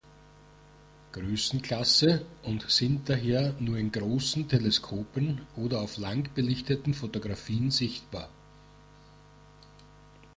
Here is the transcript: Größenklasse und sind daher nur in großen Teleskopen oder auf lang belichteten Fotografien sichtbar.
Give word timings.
Größenklasse 1.11 2.25
und 2.41 2.67
sind 2.71 3.07
daher 3.07 3.53
nur 3.59 3.77
in 3.77 3.91
großen 3.91 4.49
Teleskopen 4.49 5.41
oder 5.55 5.79
auf 5.79 5.97
lang 5.97 6.27
belichteten 6.33 6.95
Fotografien 6.95 7.69
sichtbar. 7.69 8.27